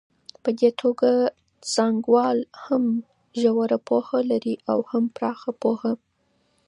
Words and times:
په 0.43 0.49
دې 0.59 0.69
توګه 0.81 1.09
څانګوال 1.73 2.37
هم 2.65 2.83
ژوره 3.41 3.77
پوهه 3.87 4.19
لري 4.31 4.55
او 4.71 4.79
هم 4.89 5.03
پراخه 5.15 5.51
پوهه. 5.61 5.91